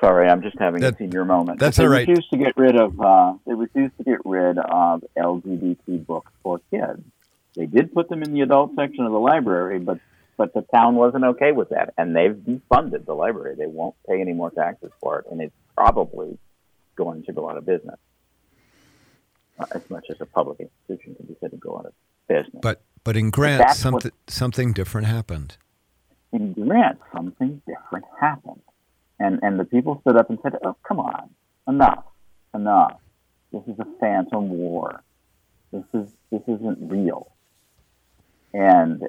[0.00, 1.60] sorry, I'm just having That- a senior moment.
[1.60, 2.06] that's they all right.
[2.08, 6.60] refused to get rid of, uh, they refused to get rid of LGBT books for
[6.70, 7.00] kids.
[7.54, 10.00] They did put them in the adult section of the library, but
[10.36, 13.54] but the town wasn't okay with that, and they've defunded the library.
[13.56, 16.38] They won't pay any more taxes for it, and it's probably
[16.96, 17.98] going to go out of business.
[19.58, 21.92] Uh, as much as a public institution can be said to go out of
[22.26, 22.60] business.
[22.60, 25.56] But but in Grant, what- something something different happened.
[26.32, 28.62] in Grant, something different happened.
[29.20, 31.30] And and the people stood up and said, Oh, come on,
[31.68, 32.04] enough,
[32.52, 32.98] enough.
[33.52, 35.04] This is a phantom war.
[35.72, 37.30] This is this isn't real.
[38.52, 39.02] And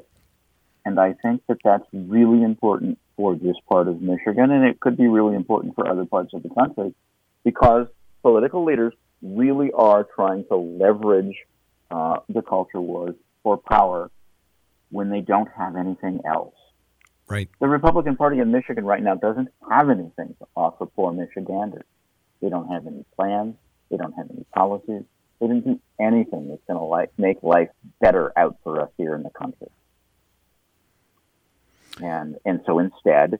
[0.86, 4.98] and I think that that's really important for this part of Michigan, and it could
[4.98, 6.93] be really important for other parts of the country,
[7.43, 7.88] because
[8.21, 11.36] political leaders really are trying to leverage
[11.89, 14.12] uh, the culture wars for power
[14.91, 16.54] when they don't have anything else.
[17.28, 17.50] Right.
[17.60, 21.86] The Republican Party in Michigan right now doesn't have anything to offer poor Michiganders.
[22.41, 23.56] They don't have any plans.
[23.89, 25.04] They don't have any policies.
[25.39, 27.69] They didn't do anything that's going to like make life
[28.00, 29.67] better out for us here in the country.
[32.02, 33.40] And and so instead,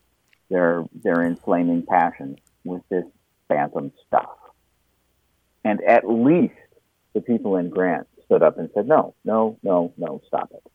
[0.50, 3.06] they're they're inflaming passions with this
[3.48, 4.30] phantom stuff.
[5.64, 6.54] And at least
[7.14, 10.72] the people in Grant stood up and said, "No, no, no, no, stop it."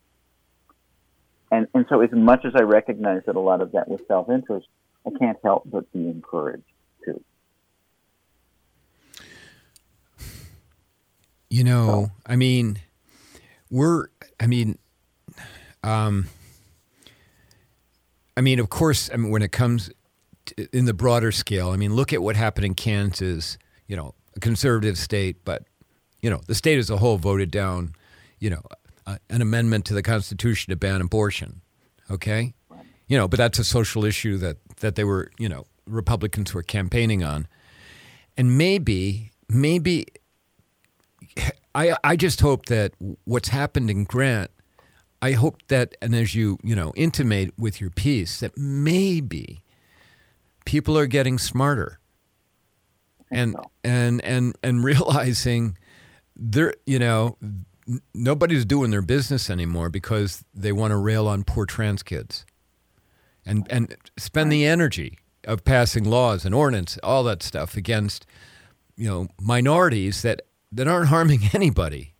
[1.51, 4.29] And and so as much as I recognize that a lot of that was self
[4.29, 4.67] interest,
[5.05, 6.63] I can't help but be encouraged
[7.03, 7.23] too.
[11.49, 12.79] You know, I mean,
[13.69, 14.07] we're,
[14.39, 14.77] I mean,
[15.83, 16.27] um,
[18.35, 19.91] I mean, of course, I mean, when it comes
[20.45, 24.13] to, in the broader scale, I mean, look at what happened in Kansas, you know,
[24.35, 25.63] a conservative state, but,
[26.21, 27.93] you know, the state as a whole voted down,
[28.39, 28.61] you know,
[29.05, 31.61] uh, an amendment to the Constitution to ban abortion.
[32.09, 32.53] Okay?
[33.07, 36.63] You know, but that's a social issue that, that they were, you know, Republicans were
[36.63, 37.47] campaigning on.
[38.37, 40.07] And maybe, maybe
[41.73, 42.93] I I just hope that
[43.25, 44.51] what's happened in Grant,
[45.21, 49.63] I hope that, and as you you know intimate with your piece, that maybe
[50.65, 51.99] people are getting smarter,
[53.29, 53.71] and so.
[53.83, 55.77] and and and realizing
[56.35, 57.37] they're you know
[58.13, 62.45] nobody's doing their business anymore because they want to rail on poor trans kids,
[63.45, 68.25] and and spend the energy of passing laws and ordinance, all that stuff against
[68.95, 72.13] you know minorities that that aren't harming anybody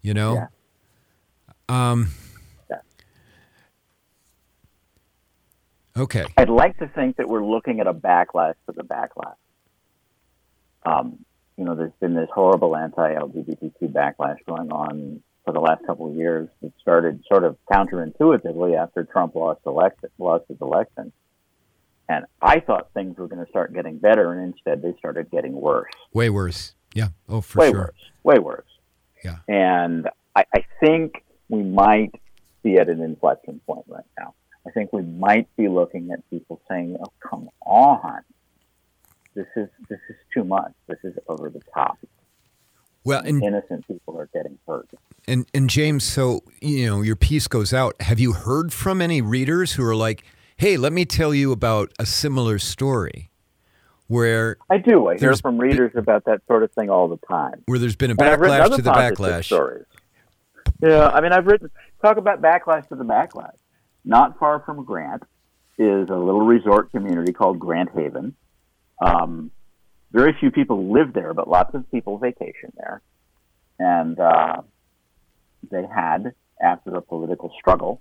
[0.00, 0.46] you know Yeah.
[1.68, 2.08] um
[5.96, 9.34] okay I'd like to think that we're looking at a backlash to the backlash.
[10.84, 11.24] Um,
[11.56, 16.16] you know, there's been this horrible anti-LGBTQ backlash going on for the last couple of
[16.16, 16.48] years.
[16.60, 21.12] It started sort of counterintuitively after Trump lost election, lost his election,
[22.08, 25.52] and I thought things were going to start getting better, and instead they started getting
[25.52, 25.90] worse.
[26.12, 28.66] way worse yeah oh for way sure worse, way worse.
[29.24, 29.36] Yeah.
[29.48, 32.14] And I, I think we might
[32.62, 34.34] be at an inflection point right now.
[34.66, 38.22] I think we might be looking at people saying, "Oh, come on,
[39.34, 40.72] this is this is too much.
[40.86, 41.98] This is over the top.
[43.04, 44.88] well and Innocent people are getting hurt."
[45.26, 49.20] and and James so you know your piece goes out have you heard from any
[49.20, 50.24] readers who are like
[50.56, 53.30] hey let me tell you about a similar story
[54.08, 55.08] where I do.
[55.08, 57.62] I hear from readers about that sort of thing all the time.
[57.66, 59.84] where there's been a And I've written backlash to the backlash Stories.
[60.82, 61.70] Yeah, I mean, I've written
[62.02, 63.54] talk about backlash to the backlash.
[64.04, 65.22] Not far from Grant
[65.78, 68.34] is a little resort community called Grand Haven.
[69.00, 69.50] Um,
[70.10, 73.00] very few people live there, but lots of people vacation there.
[73.78, 74.62] And uh,
[75.70, 78.00] they had, after the political struggle,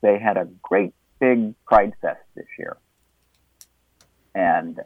[0.00, 2.76] they had a great big Pride Fest this year.
[4.34, 4.78] And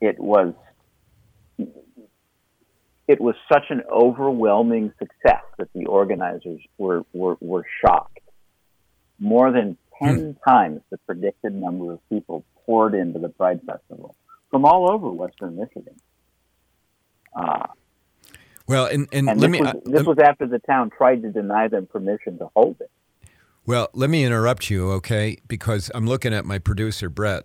[0.00, 0.54] it was
[3.08, 8.20] it was such an overwhelming success that the organizers were were, were shocked.
[9.20, 10.50] More than ten hmm.
[10.50, 14.16] times the predicted number of people poured into the Pride Festival
[14.50, 15.94] from all over Western Michigan.
[17.36, 17.66] Uh,
[18.66, 19.66] well, and, and, and let this me.
[19.66, 22.90] Was, this was after the town tried to deny them permission to hold it.
[23.66, 25.38] Well, let me interrupt you, okay?
[25.46, 27.44] Because I'm looking at my producer Brett.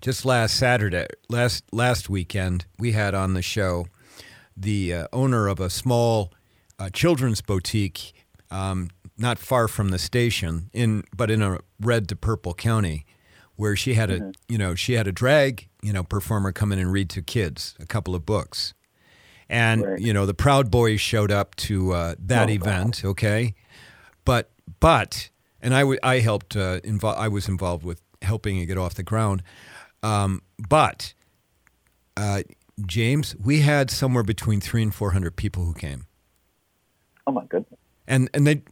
[0.00, 3.86] Just last Saturday, last last weekend, we had on the show
[4.56, 6.32] the uh, owner of a small
[6.78, 8.12] uh, children's boutique,
[8.50, 13.06] um, not far from the station, in but in a red to purple county,
[13.56, 14.30] where she had a mm-hmm.
[14.48, 17.74] you know she had a drag you know performer come in and read to kids
[17.80, 18.74] a couple of books,
[19.48, 20.00] and right.
[20.00, 23.54] you know the Proud Boys showed up to uh, that oh, event, okay,
[24.24, 24.50] but
[24.80, 28.78] but and I, w- I helped uh, invo- I was involved with helping it get
[28.78, 29.42] off the ground,
[30.02, 31.14] um, but.
[32.16, 32.42] Uh,
[32.86, 36.06] James, we had somewhere between three and four hundred people who came.
[37.26, 37.78] Oh my goodness!
[38.06, 38.62] And and they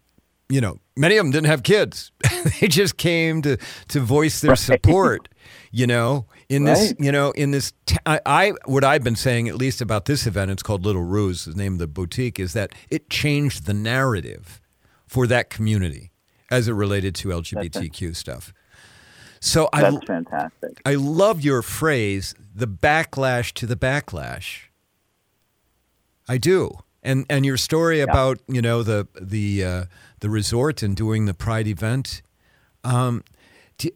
[0.53, 2.13] you know, many of them didn't have kids.
[2.61, 3.57] they just came to
[3.89, 5.29] to voice their support.
[5.71, 6.75] You know, in right.
[6.75, 10.05] this, you know, in this, t- I, I what I've been saying at least about
[10.05, 10.51] this event.
[10.51, 11.47] It's called Little Ruse.
[11.47, 14.61] The name of the boutique is that it changed the narrative
[15.07, 16.13] for that community
[16.51, 18.53] as it related to LGBTQ stuff.
[19.41, 20.83] So that's I, fantastic.
[20.85, 24.65] I love your phrase, the backlash to the backlash.
[26.29, 28.05] I do and and your story yeah.
[28.05, 29.85] about you know the the uh,
[30.23, 32.23] the resort and doing the Pride event.
[32.85, 33.25] Um,
[33.81, 33.91] you,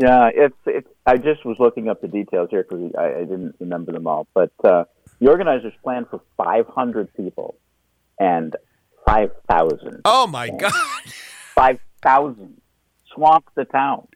[0.00, 0.88] yeah, it's it's.
[1.04, 4.26] I just was looking up the details here because I, I, didn't remember them all.
[4.32, 4.84] But uh,
[5.20, 7.58] the organizers planned for 500 people
[8.18, 8.56] and
[9.06, 10.00] 5,000.
[10.06, 10.72] Oh my God!
[11.54, 12.60] 5,000
[13.12, 14.08] swamped the town,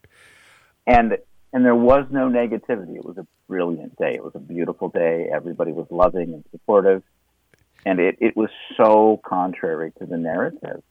[0.87, 1.19] and
[1.53, 2.97] and there was no negativity.
[2.97, 4.15] It was a brilliant day.
[4.15, 5.29] It was a beautiful day.
[5.33, 7.03] Everybody was loving and supportive
[7.87, 10.83] and it, it was so contrary to the narrative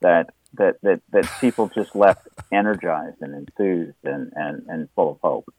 [0.00, 5.18] that that that, that people just left energized and enthused and, and, and full of
[5.22, 5.52] hope.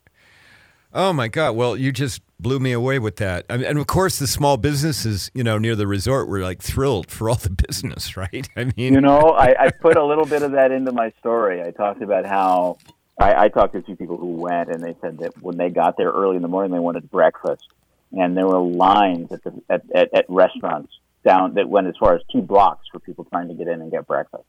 [0.94, 1.58] Oh my God!
[1.58, 3.46] Well, you just blew me away with that.
[3.50, 6.62] I mean, and of course, the small businesses, you know, near the resort were like
[6.62, 8.48] thrilled for all the business, right?
[8.56, 11.62] I mean, you know, I, I put a little bit of that into my story.
[11.62, 12.78] I talked about how
[13.20, 15.70] I, I talked to a few people who went, and they said that when they
[15.70, 17.66] got there early in the morning, they wanted breakfast,
[18.14, 20.94] and there were lines at the at, at, at restaurants
[21.26, 23.92] down that went as far as two blocks for people trying to get in and
[23.92, 24.46] get breakfast.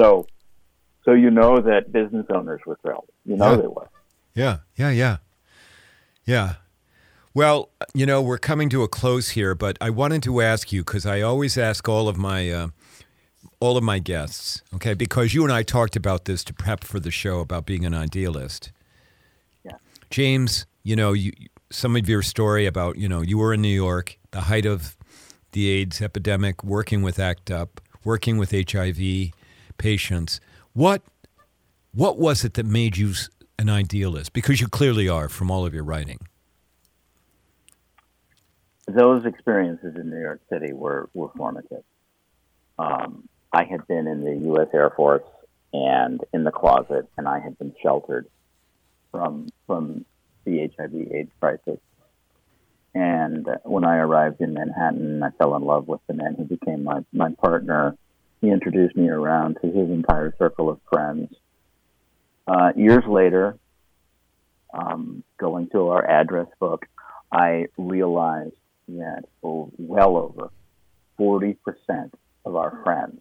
[0.00, 0.26] So,
[1.04, 3.10] so you know that business owners were thrilled.
[3.26, 3.56] You know yeah.
[3.56, 3.90] they were.
[4.34, 5.16] Yeah, yeah, yeah,
[6.24, 6.54] yeah.
[7.34, 10.82] Well, you know, we're coming to a close here, but I wanted to ask you
[10.82, 12.68] because I always ask all of my uh,
[13.60, 17.00] all of my guests, okay, because you and I talked about this to prep for
[17.00, 18.72] the show about being an idealist.
[19.64, 19.78] Yeah.
[20.10, 21.32] James, you know, you
[21.70, 24.96] some of your story about, you know, you were in New York, the height of
[25.52, 29.32] the AIDS epidemic, working with ACT UP, working with HIV
[29.76, 30.40] patients.
[30.72, 31.02] What
[31.92, 33.14] what was it that made you
[33.58, 34.32] an idealist?
[34.32, 36.18] Because you clearly are from all of your writing.
[38.86, 41.82] Those experiences in New York City were, were formative.
[42.78, 44.68] Um, I had been in the U.S.
[44.72, 45.24] Air Force
[45.72, 48.26] and in the closet, and I had been sheltered
[49.10, 50.04] from from
[50.44, 51.78] the HIV/AIDS crisis.
[52.98, 56.82] And when I arrived in Manhattan, I fell in love with the man who became
[56.82, 57.96] my, my partner.
[58.40, 61.32] He introduced me around to his entire circle of friends.
[62.48, 63.56] Uh, years later,
[64.74, 66.86] um, going through our address book,
[67.30, 68.56] I realized
[68.88, 70.50] that well over
[71.20, 71.56] 40%
[72.44, 73.20] of our friends,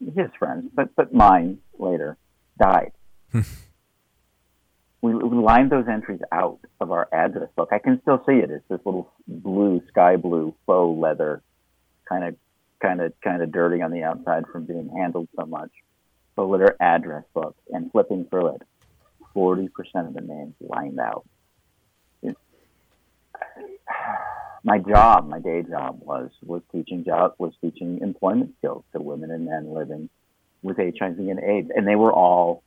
[0.00, 2.18] his friends, but, but mine later,
[2.58, 2.92] died.
[5.02, 7.70] we, we lined those entries out of our address book.
[7.72, 8.50] I can still see it.
[8.50, 11.42] It's this little blue, sky blue faux leather,
[12.08, 12.36] kind of,
[12.80, 15.70] kind of, kind of dirty on the outside from being handled so much.
[16.34, 18.62] With our address book and flipping through it,
[19.34, 21.24] forty percent of the names lined out.
[24.64, 29.30] My job, my day job was was teaching job was teaching employment skills to women
[29.30, 30.08] and men living
[30.62, 32.62] with HIV and AIDS, and they were all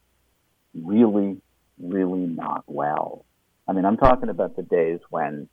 [0.73, 1.41] really
[1.81, 3.25] really not well.
[3.67, 5.49] I mean, I'm talking about the days when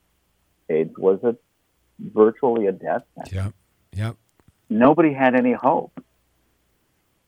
[0.68, 1.36] AIDS was a
[1.98, 3.32] virtually a death sentence.
[3.32, 3.50] Yeah,
[3.92, 4.12] yeah.
[4.68, 5.92] Nobody had any hope,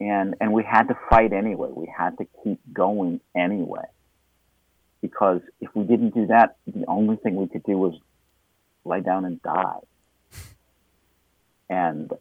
[0.01, 1.69] and and we had to fight anyway.
[1.73, 3.85] We had to keep going anyway,
[5.03, 7.95] because if we didn't do that, the only thing we could do was
[8.85, 9.81] lay down and die.
[11.69, 12.13] And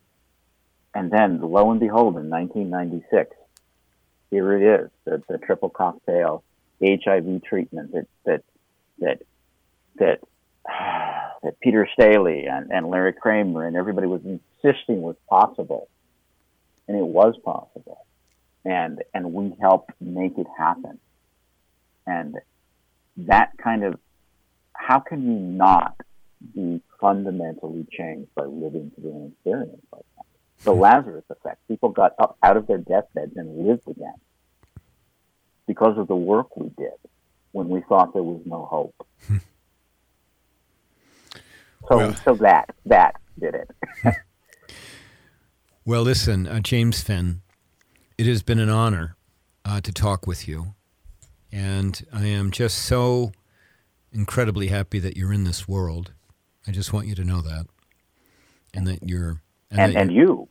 [0.93, 3.36] and then, lo and behold, in 1996,
[4.30, 6.43] here it is, the, the triple cocktail
[6.84, 8.43] HIV treatment that that
[8.99, 9.21] that
[9.95, 10.19] that
[11.43, 15.89] that Peter Staley and, and Larry Kramer and everybody was insisting was possible,
[16.88, 18.05] and it was possible,
[18.65, 20.99] and and we helped make it happen,
[22.05, 22.36] and
[23.17, 23.99] that kind of
[24.73, 25.95] how can you not
[26.53, 30.25] be fundamentally changed by living through an experience like that?
[30.63, 30.73] The.
[30.73, 31.65] Lazarus effect.
[31.67, 34.15] People got up out of their deathbeds and lived again
[35.68, 36.93] because of the work we did
[37.51, 39.07] when we thought there was no hope.
[41.89, 43.70] So, well, so that that did it.
[45.86, 47.41] well, listen, uh, James Finn,
[48.18, 49.18] it has been an honor
[49.66, 50.76] uh, to talk with you,
[51.51, 53.34] and I am just so
[54.14, 56.14] incredibly happy that you're in this world.
[56.66, 57.68] I just want you to know that,
[58.74, 60.47] and that you're and and, that and you.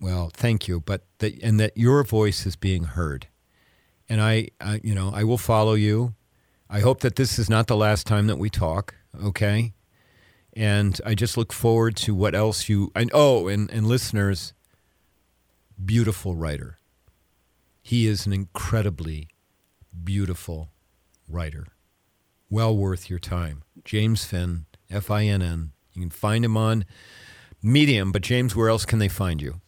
[0.00, 3.28] Well, thank you, but that and that your voice is being heard,
[4.08, 6.14] and I, I, you know, I will follow you.
[6.68, 8.94] I hope that this is not the last time that we talk.
[9.22, 9.72] Okay,
[10.54, 12.90] and I just look forward to what else you.
[12.94, 14.54] And oh, and and listeners,
[15.82, 16.78] beautiful writer.
[17.82, 19.28] He is an incredibly
[20.02, 20.70] beautiful
[21.28, 21.68] writer
[22.50, 23.62] well worth your time.
[23.84, 25.72] James Finn, F I N N.
[25.92, 26.84] You can find him on
[27.62, 29.60] Medium, but James, where else can they find you?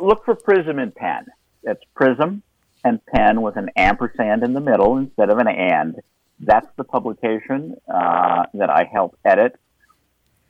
[0.00, 1.26] Look for Prism and Pen.
[1.62, 2.42] That's Prism
[2.88, 5.96] and Pen with an ampersand in the middle instead of an and.
[6.40, 9.56] That's the publication uh, that I help edit.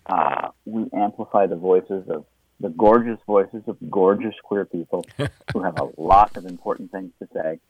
[0.06, 2.24] Uh, we amplify the voices of
[2.60, 5.04] the gorgeous voices of gorgeous queer people
[5.52, 7.60] who have a lot of important things to say.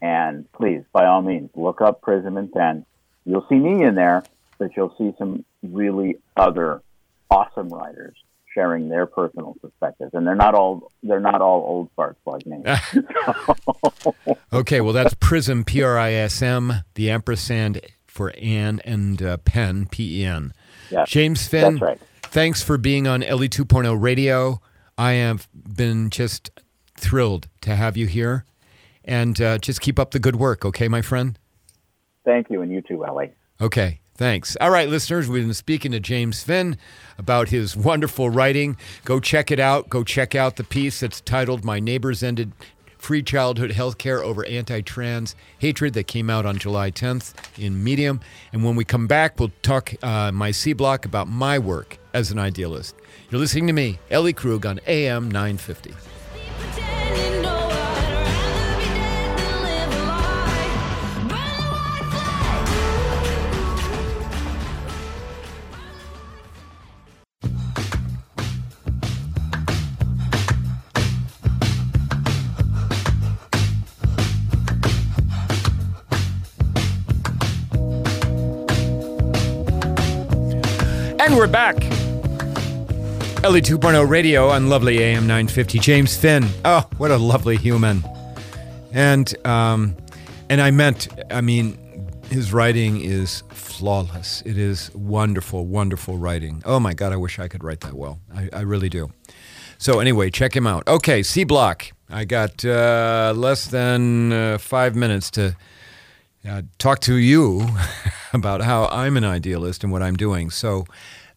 [0.00, 2.84] And please, by all means, look up Prism and Pen.
[3.24, 4.22] You'll see me in there,
[4.58, 6.82] but you'll see some really other
[7.30, 8.16] awesome writers
[8.58, 12.64] sharing their personal perspectives, and they're not all they're not all old farts like me.
[14.52, 19.36] okay, well that's Prism, P R I S M, the ampersand for Anne and uh,
[19.38, 20.52] Pen, P E N.
[20.90, 22.00] Yes, James Finn, that's right.
[22.22, 24.60] thanks for being on Ellie 2.0 Radio.
[24.96, 26.50] I have been just
[26.96, 28.44] thrilled to have you here.
[29.04, 31.38] And uh, just keep up the good work, okay, my friend?
[32.24, 33.32] Thank you, and you too, Ellie.
[33.60, 34.56] Okay, thanks.
[34.60, 36.76] All right, listeners, we've been speaking to James Finn
[37.16, 38.76] about his wonderful writing.
[39.04, 39.88] Go check it out.
[39.88, 42.52] Go check out the piece that's titled My Neighbors Ended
[42.98, 48.20] Free Childhood Healthcare Over Anti Trans Hatred that came out on July 10th in Medium.
[48.52, 52.30] And when we come back, we'll talk uh, my C block about my work as
[52.32, 52.96] an idealist.
[53.30, 56.17] You're listening to me, Ellie Krug, on AM 950.
[81.50, 81.82] Back.
[83.42, 85.78] Ellie 2.0 radio on lovely AM 950.
[85.78, 86.46] James Finn.
[86.64, 88.04] Oh, what a lovely human.
[88.92, 89.96] And um,
[90.50, 91.78] and I meant, I mean,
[92.28, 94.42] his writing is flawless.
[94.44, 96.62] It is wonderful, wonderful writing.
[96.66, 98.20] Oh my God, I wish I could write that well.
[98.34, 99.10] I, I really do.
[99.78, 100.86] So anyway, check him out.
[100.86, 101.86] Okay, C Block.
[102.10, 105.56] I got uh, less than uh, five minutes to
[106.46, 107.66] uh, talk to you
[108.32, 110.50] about how I'm an idealist and what I'm doing.
[110.50, 110.84] So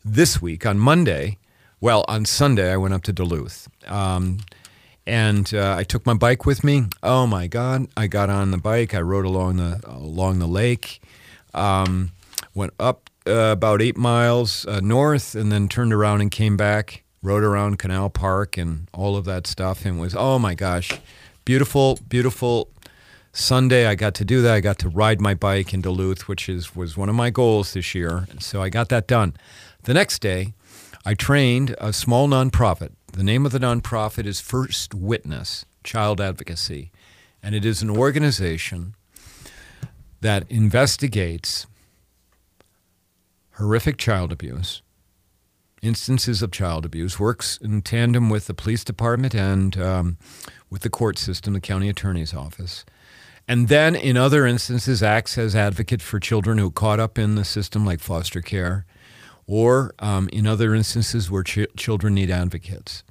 [0.04, 1.38] this week on Monday,
[1.80, 3.68] well, on Sunday, I went up to Duluth.
[3.88, 4.40] Um,
[5.08, 6.86] and uh, I took my bike with me.
[7.02, 7.88] Oh my God!
[7.98, 8.94] I got on the bike.
[8.94, 11.02] I rode along the along the lake.
[11.54, 12.12] Um,
[12.54, 17.04] went up uh, about eight miles uh, north, and then turned around and came back.
[17.24, 20.92] Rode around Canal Park and all of that stuff, and was oh my gosh,
[21.46, 22.70] beautiful, beautiful
[23.34, 23.88] Sunday.
[23.88, 24.54] I got to do that.
[24.54, 27.74] I got to ride my bike in Duluth, which is was one of my goals
[27.74, 28.28] this year.
[28.30, 29.34] And So I got that done.
[29.84, 30.54] The next day,
[31.06, 32.92] I trained a small nonprofit.
[33.14, 36.92] The name of the nonprofit is First Witness Child Advocacy,
[37.42, 38.94] and it is an organization
[40.22, 41.66] that investigates
[43.54, 44.84] horrific child abuse,
[45.82, 50.18] instances of child abuse, works in tandem with the police department and um,
[50.70, 52.86] with the court system, the county attorney's office.
[53.48, 57.44] And then, in other instances, acts as advocate for children who caught up in the
[57.44, 58.86] system, like foster care
[59.52, 63.04] or um, in other instances where ch- children need advocates.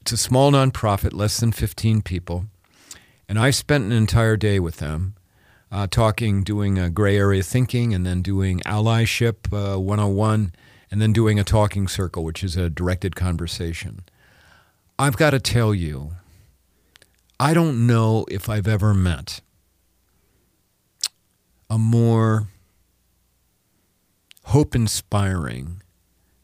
[0.00, 2.46] It's a small nonprofit, less than 15 people,
[3.28, 5.16] and I spent an entire day with them.
[5.72, 10.52] Uh, talking, doing a gray area thinking, and then doing allyship uh, 101,
[10.90, 14.04] and then doing a talking circle, which is a directed conversation.
[14.98, 16.12] I've got to tell you,
[17.40, 19.40] I don't know if I've ever met
[21.68, 22.48] a more
[24.44, 25.82] hope inspiring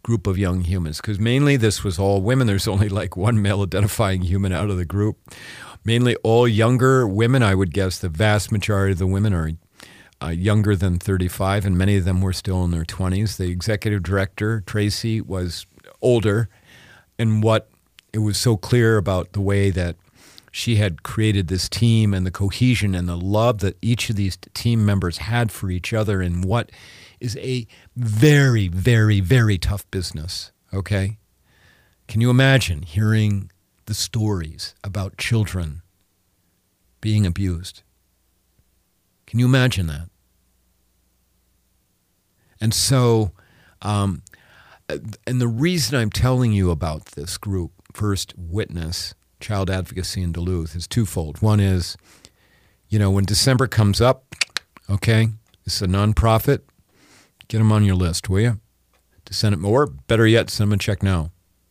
[0.02, 2.46] group of young humans because mainly this was all women.
[2.46, 5.18] There's only like one male identifying human out of the group.
[5.84, 7.42] Mainly all younger women.
[7.42, 9.50] I would guess the vast majority of the women are
[10.22, 13.36] uh, younger than 35, and many of them were still in their 20s.
[13.36, 15.66] The executive director, Tracy, was
[16.00, 16.48] older.
[17.18, 17.68] And what
[18.12, 19.96] it was so clear about the way that
[20.50, 24.38] she had created this team and the cohesion and the love that each of these
[24.54, 26.70] team members had for each other in what
[27.20, 30.52] is a very, very, very tough business.
[30.72, 31.18] Okay?
[32.06, 33.50] Can you imagine hearing
[33.86, 35.82] the stories about children
[37.00, 37.82] being abused?
[39.26, 40.08] Can you imagine that?
[42.60, 43.32] And so,
[43.82, 44.22] um,
[45.26, 50.74] and the reason I'm telling you about this group, First Witness, child advocacy in Duluth
[50.74, 51.40] is twofold.
[51.42, 51.96] One is,
[52.88, 54.24] you know, when December comes up,
[54.88, 55.28] okay,
[55.64, 56.60] it's a nonprofit,
[57.48, 58.60] get them on your list, will you?
[59.26, 61.30] To send it, or better yet, send them a check now,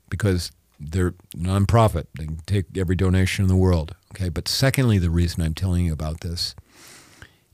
[0.10, 2.06] because they're nonprofit.
[2.18, 3.96] They can take every donation in the world.
[4.14, 6.56] Okay, but secondly, the reason I'm telling you about this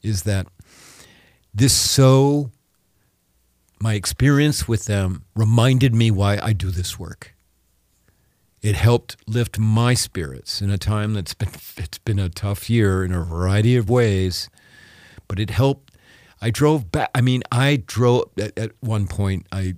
[0.01, 0.47] is that
[1.53, 2.51] this so
[3.79, 7.33] my experience with them reminded me why I do this work
[8.63, 13.03] it helped lift my spirits in a time that's been it's been a tough year
[13.03, 14.49] in a variety of ways
[15.27, 15.91] but it helped.
[16.41, 19.75] I drove back i mean i drove at, at one point i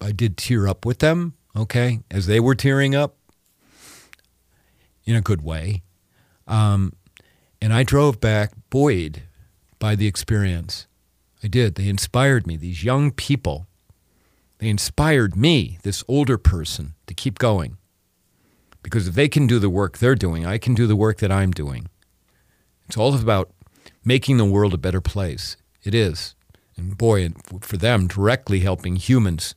[0.00, 3.16] i did tear up with them okay as they were tearing up
[5.04, 5.82] in a good way.
[6.46, 6.92] Um,
[7.60, 9.22] and i drove back buoyed
[9.78, 10.86] by the experience.
[11.42, 11.74] I did.
[11.74, 12.56] They inspired me.
[12.56, 13.66] These young people
[14.58, 17.78] they inspired me this older person to keep going
[18.82, 21.32] because if they can do the work they're doing, I can do the work that
[21.32, 21.88] I'm doing.
[22.86, 23.50] It's all about
[24.04, 25.56] making the world a better place.
[25.82, 26.34] It is.
[26.76, 27.30] And boy,
[27.60, 29.54] for them, directly helping humans,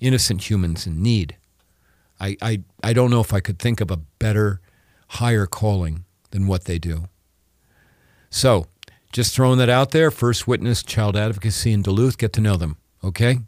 [0.00, 1.36] innocent humans in need.
[2.20, 4.60] I, I, I don't know if I could think of a better,
[5.08, 7.08] higher calling than what they do.
[8.28, 8.66] So,
[9.12, 12.76] just throwing that out there, First Witness Child Advocacy in Duluth, get to know them,
[13.02, 13.40] okay?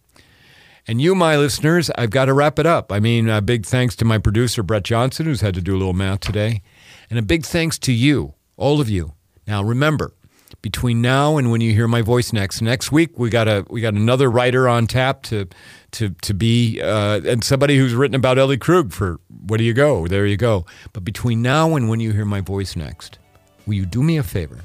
[0.87, 2.91] And you, my listeners, I've got to wrap it up.
[2.91, 5.79] I mean, a big thanks to my producer, Brett Johnson, who's had to do a
[5.79, 6.63] little math today.
[7.09, 9.13] And a big thanks to you, all of you.
[9.47, 10.13] Now, remember,
[10.61, 13.81] between now and when you hear my voice next, next week we got a we
[13.81, 15.49] got another writer on tap to
[15.93, 19.75] to to be uh, and somebody who's written about Ellie Krug for where do you
[19.75, 20.07] go?
[20.09, 20.67] There you go.
[20.93, 23.19] But between now and when you hear my voice next,
[23.67, 24.61] will you do me a favor?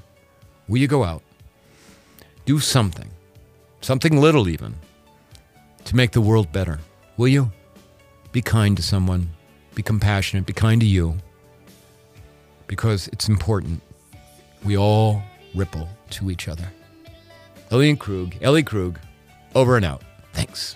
[0.68, 1.24] Will you go out?
[2.46, 3.10] Do something,
[3.82, 4.76] something little even
[5.88, 6.80] to make the world better.
[7.16, 7.50] Will you?
[8.34, 9.30] Be kind to someone.
[9.74, 10.46] Be compassionate.
[10.46, 11.16] Be kind to you.
[12.68, 13.82] Because it's important.
[14.66, 15.22] We all
[15.56, 16.70] ripple to each other.
[17.72, 19.00] Ellie and Krug, Ellie Krug,
[19.56, 20.04] over and out.
[20.34, 20.76] Thanks.